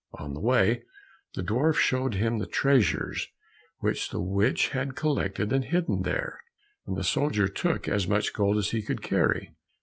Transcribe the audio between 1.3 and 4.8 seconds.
the dwarf showed him the treasures which the witch